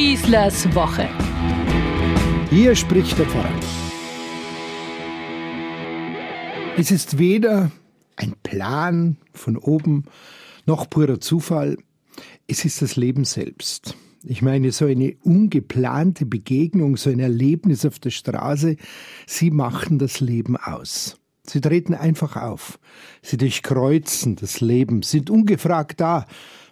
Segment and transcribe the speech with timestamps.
[0.00, 1.06] Schießlers Woche.
[2.48, 3.52] Hier spricht der Pfarrer.
[6.78, 7.70] Es ist weder
[8.16, 10.04] ein Plan von oben
[10.64, 11.76] noch purer Zufall,
[12.46, 13.94] es ist das Leben selbst.
[14.24, 18.76] Ich meine, so eine ungeplante Begegnung, so ein Erlebnis auf der Straße,
[19.26, 21.18] sie machen das Leben aus.
[21.46, 22.78] Sie treten einfach auf.
[23.20, 26.24] Sie durchkreuzen das Leben, sind ungefragt da,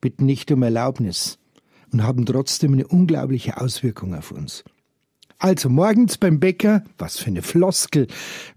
[0.00, 1.38] bitten nicht um Erlaubnis
[1.92, 4.64] und haben trotzdem eine unglaubliche Auswirkung auf uns.
[5.42, 8.06] Also morgens beim Bäcker, was für eine Floskel,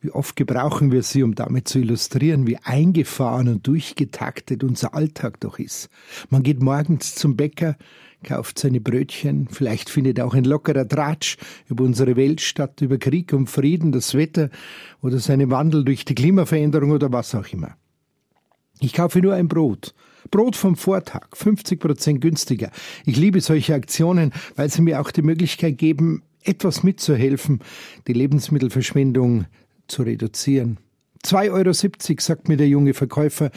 [0.01, 5.39] wie oft gebrauchen wir sie, um damit zu illustrieren, wie eingefahren und durchgetaktet unser Alltag
[5.39, 5.89] doch ist.
[6.29, 7.75] Man geht morgens zum Bäcker,
[8.23, 13.49] kauft seine Brötchen, vielleicht findet auch ein lockerer Tratsch über unsere Weltstatt, über Krieg und
[13.49, 14.51] Frieden, das Wetter
[15.01, 17.75] oder seinen Wandel durch die Klimaveränderung oder was auch immer.
[18.79, 19.93] Ich kaufe nur ein Brot.
[20.31, 22.71] Brot vom Vortag, 50 Prozent günstiger.
[23.05, 27.59] Ich liebe solche Aktionen, weil sie mir auch die Möglichkeit geben, etwas mitzuhelfen,
[28.07, 29.45] die Lebensmittelverschwendung
[29.87, 30.79] zu reduzieren.
[31.25, 33.49] 2,70 Euro, sagt mir der junge Verkäufer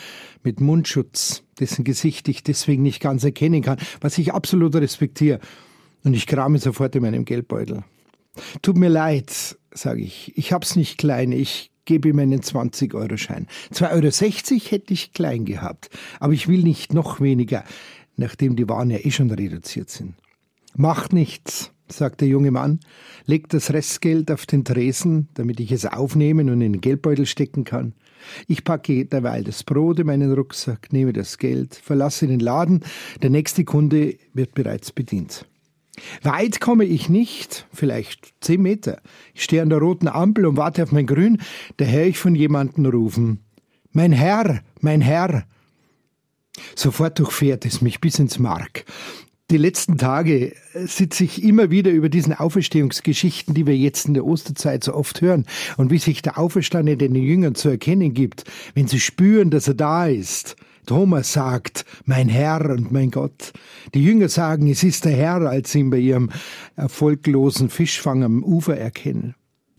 [0.42, 5.40] mit Mundschutz, dessen Gesicht ich deswegen nicht ganz erkennen kann, was ich absolut respektiere.
[6.04, 7.84] Und ich krame sofort in meinem Geldbeutel.
[8.62, 10.32] Tut mir leid, sage ich.
[10.36, 11.32] Ich hab's nicht klein.
[11.32, 13.46] Ich gebe ihm einen 20-Euro-Schein.
[13.72, 15.88] 2,60 Euro hätte ich klein gehabt.
[16.20, 17.64] Aber ich will nicht noch weniger,
[18.16, 20.14] nachdem die Waren ja eh schon reduziert sind.
[20.76, 22.80] Macht nichts sagt der junge Mann,
[23.24, 27.64] legt das Restgeld auf den Tresen, damit ich es aufnehmen und in den Geldbeutel stecken
[27.64, 27.94] kann.
[28.46, 32.84] Ich packe derweil das Brot in meinen Rucksack, nehme das Geld, verlasse den Laden,
[33.22, 35.46] der nächste Kunde wird bereits bedient.
[36.22, 39.00] Weit komme ich nicht, vielleicht zehn Meter.
[39.34, 41.40] Ich stehe an der roten Ampel und warte auf mein Grün,
[41.76, 43.40] da höre ich von jemandem rufen.
[43.92, 45.44] Mein Herr, mein Herr.
[46.74, 48.84] Sofort durchfährt es mich bis ins Mark
[49.50, 54.14] die letzten Tage äh, sitze ich immer wieder über diesen Auferstehungsgeschichten, die wir jetzt in
[54.14, 55.46] der Osterzeit so oft hören
[55.76, 59.74] und wie sich der Auferstandene den Jüngern zu erkennen gibt, wenn sie spüren, dass er
[59.74, 60.56] da ist.
[60.88, 63.52] Thomas sagt, mein Herr und mein Gott.
[63.92, 66.30] Die Jünger sagen, es ist der Herr, als sie ihn bei ihrem
[66.76, 69.34] erfolglosen Fischfang am Ufer erkennen.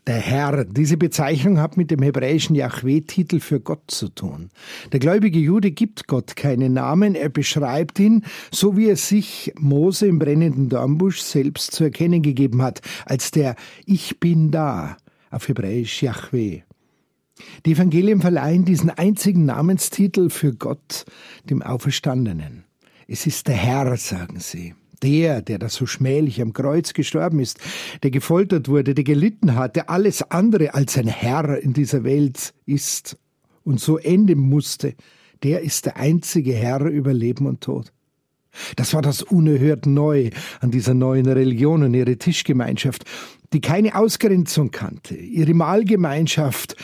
[0.05, 4.51] Der Herr, diese Bezeichnung hat mit dem hebräischen Yahweh-Titel für Gott zu tun.
[4.91, 10.05] Der gläubige Jude gibt Gott keinen Namen, er beschreibt ihn, so wie er sich Mose
[10.05, 13.55] im brennenden Dornbusch selbst zu erkennen gegeben hat, als der
[13.87, 14.97] Ich bin da,
[15.31, 16.61] auf Hebräisch Yahweh.
[17.65, 21.05] Die Evangelien verleihen diesen einzigen Namenstitel für Gott,
[21.49, 22.65] dem Auferstandenen.
[23.07, 27.59] Es ist der Herr, sagen sie der, der da so schmählich am Kreuz gestorben ist,
[28.03, 32.53] der gefoltert wurde, der gelitten hat, der alles andere als ein Herr in dieser Welt
[32.65, 33.17] ist
[33.63, 34.95] und so enden musste,
[35.43, 37.93] der ist der einzige Herr über Leben und Tod.
[38.75, 43.05] Das war das unerhört Neu an dieser neuen Religion und ihre Tischgemeinschaft,
[43.53, 45.15] die keine Ausgrenzung kannte.
[45.15, 46.75] Ihre Mahlgemeinschaft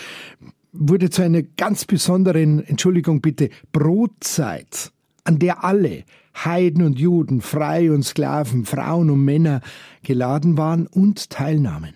[0.72, 4.92] wurde zu einer ganz besonderen, Entschuldigung bitte, Brotzeit,
[5.24, 6.04] an der alle,
[6.44, 9.62] Heiden und Juden, Frei und Sklaven, Frauen und Männer
[10.04, 11.94] geladen waren und teilnahmen.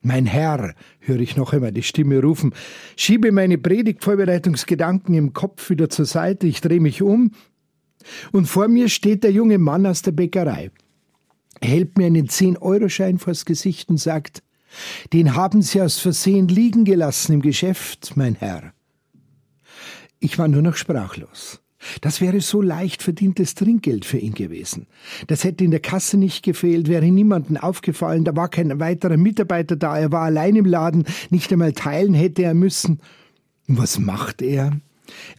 [0.00, 2.54] Mein Herr, höre ich noch einmal die Stimme rufen,
[2.94, 7.32] schiebe meine Predigtvorbereitungsgedanken im Kopf wieder zur Seite, ich drehe mich um,
[8.32, 10.70] und vor mir steht der junge Mann aus der Bäckerei.
[11.60, 14.42] Hält mir einen 10-Euro-Schein vors Gesicht und sagt,
[15.12, 18.72] den haben Sie aus Versehen liegen gelassen im Geschäft, mein Herr.
[20.18, 21.60] Ich war nur noch sprachlos.
[22.00, 24.86] Das wäre so leicht verdientes Trinkgeld für ihn gewesen.
[25.26, 29.76] Das hätte in der Kasse nicht gefehlt, wäre niemandem aufgefallen, da war kein weiterer Mitarbeiter
[29.76, 33.00] da, er war allein im Laden, nicht einmal teilen hätte er müssen.
[33.66, 34.72] Was macht er?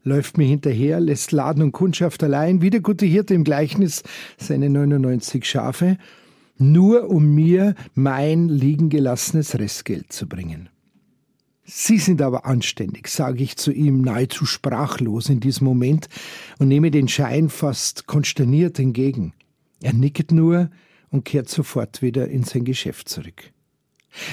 [0.04, 4.04] Läuft mir hinterher, lässt Laden und Kundschaft allein, wie der gute Hirte im Gleichnis
[4.38, 5.98] seine 99 Schafe,
[6.58, 10.70] nur um mir mein liegen gelassenes Restgeld zu bringen.
[11.68, 16.08] Sie sind aber anständig, sage ich zu ihm, nahezu sprachlos in diesem Moment
[16.60, 19.34] und nehme den Schein fast konsterniert entgegen.
[19.82, 20.70] Er nickt nur
[21.10, 23.52] und kehrt sofort wieder in sein Geschäft zurück.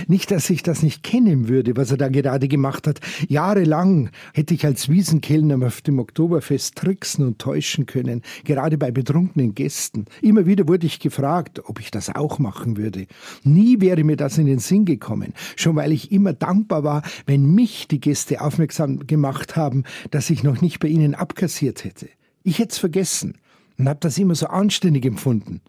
[0.07, 3.01] Nicht, dass ich das nicht kennen würde, was er da gerade gemacht hat.
[3.29, 9.55] Jahrelang hätte ich als Wiesenkellner auf dem Oktoberfest tricksen und täuschen können, gerade bei betrunkenen
[9.55, 10.07] Gästen.
[10.21, 13.07] Immer wieder wurde ich gefragt, ob ich das auch machen würde.
[13.45, 17.55] Nie wäre mir das in den Sinn gekommen, schon weil ich immer dankbar war, wenn
[17.55, 22.09] mich die Gäste aufmerksam gemacht haben, dass ich noch nicht bei ihnen abkassiert hätte.
[22.43, 23.39] Ich hätte es vergessen
[23.79, 25.61] und habe das immer so anständig empfunden.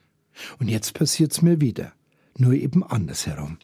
[0.59, 1.93] Und jetzt passiert's mir wieder,
[2.37, 3.57] nur eben andersherum.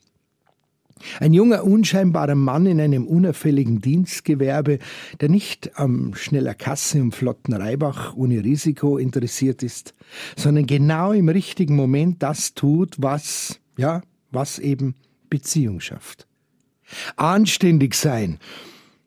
[1.20, 4.80] Ein junger, unscheinbarer Mann in einem unauffälligen Dienstgewerbe,
[5.22, 9.94] der nicht am schneller Kasse und flotten Reibach ohne Risiko interessiert ist,
[10.36, 14.02] sondern genau im richtigen Moment das tut, was, ja,
[14.32, 14.96] was eben
[15.30, 16.28] Beziehung schafft.
[17.16, 18.40] Anständig sein.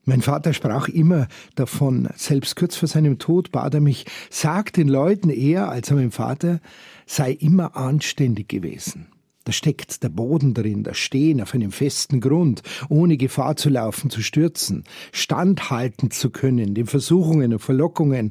[0.04, 4.88] Mein Vater sprach immer davon, selbst kurz vor seinem Tod bat er mich, sag den
[4.88, 6.60] Leuten eher als mein Vater,
[7.06, 9.06] sei immer anständig gewesen.
[9.44, 14.08] Da steckt der Boden drin, das Stehen auf einem festen Grund, ohne Gefahr zu laufen,
[14.08, 18.30] zu stürzen, standhalten zu können, den Versuchungen und Verlockungen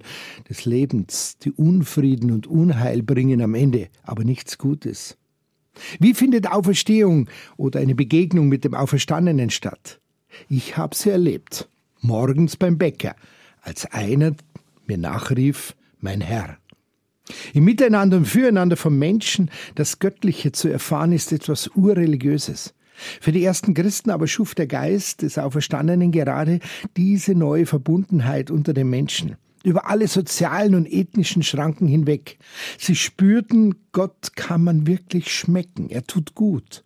[0.49, 5.17] des Lebens, die Unfrieden und Unheil bringen am Ende, aber nichts Gutes.
[5.99, 9.99] Wie findet Auferstehung oder eine Begegnung mit dem Auferstandenen statt?
[10.47, 11.67] Ich habe sie erlebt,
[11.99, 13.15] morgens beim Bäcker,
[13.61, 14.33] als einer
[14.87, 16.57] mir nachrief, mein Herr.
[17.53, 22.73] Im Miteinander und Füreinander von Menschen das Göttliche zu erfahren, ist etwas Urreligiöses.
[23.19, 26.59] Für die ersten Christen aber schuf der Geist des Auferstandenen gerade
[26.97, 32.37] diese neue Verbundenheit unter den Menschen, über alle sozialen und ethnischen Schranken hinweg.
[32.77, 36.83] Sie spürten, Gott kann man wirklich schmecken, er tut gut.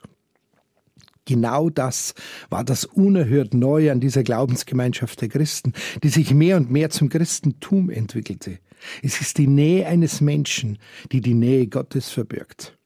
[1.26, 2.14] Genau das
[2.50, 7.10] war das unerhört Neue an dieser Glaubensgemeinschaft der Christen, die sich mehr und mehr zum
[7.10, 8.60] Christentum entwickelte.
[9.02, 10.78] Es ist die Nähe eines Menschen,
[11.12, 12.78] die die Nähe Gottes verbirgt.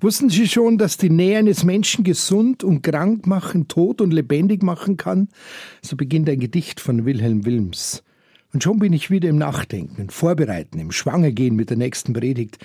[0.00, 4.62] Wussten Sie schon, dass die Nähe eines Menschen gesund und krank machen, tot und lebendig
[4.62, 5.28] machen kann?
[5.82, 8.04] So beginnt ein Gedicht von Wilhelm Wilms.
[8.52, 12.58] Und schon bin ich wieder im Nachdenken, Vorbereiten, im Schwangergehen mit der nächsten Predigt.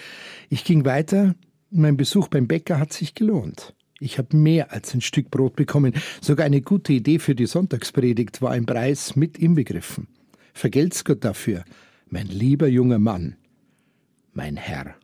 [0.50, 1.34] Ich ging weiter,
[1.72, 3.74] mein Besuch beim Bäcker hat sich gelohnt.
[4.00, 5.94] Ich habe mehr als ein Stück Brot bekommen.
[6.22, 10.08] Sogar eine gute Idee für die Sonntagspredigt war ein Preis mit inbegriffen.
[10.54, 11.64] Vergelt's Gott dafür,
[12.10, 13.36] mein lieber junger Mann,
[14.34, 14.96] mein Herr.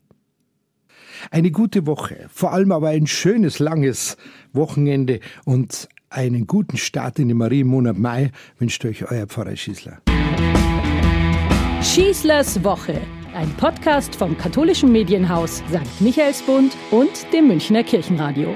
[1.31, 4.17] Eine gute Woche, vor allem aber ein schönes, langes
[4.51, 10.01] Wochenende und einen guten Start in den Marienmonat Mai wünscht euch euer Pfarrer Schießler.
[11.81, 12.99] Schießlers Woche,
[13.35, 16.01] ein Podcast vom katholischen Medienhaus St.
[16.01, 18.55] Michaelsbund und dem Münchner Kirchenradio.